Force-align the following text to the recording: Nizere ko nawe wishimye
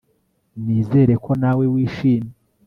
Nizere 0.63 1.13
ko 1.23 1.31
nawe 1.41 1.63
wishimye 1.73 2.33